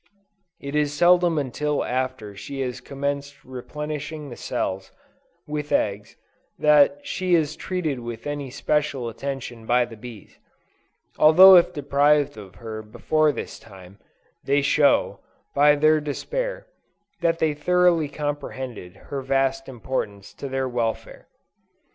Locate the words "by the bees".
9.67-10.39